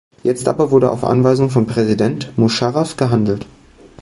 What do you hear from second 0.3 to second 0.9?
aber wurde